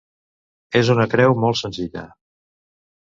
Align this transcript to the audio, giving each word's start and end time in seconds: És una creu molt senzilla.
És 0.79 0.89
una 0.95 1.05
creu 1.13 1.37
molt 1.43 1.61
senzilla. 1.63 2.07